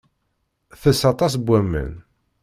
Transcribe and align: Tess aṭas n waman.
Tess 0.81 1.01
aṭas 1.11 1.33
n 1.37 1.41
waman. 1.47 1.93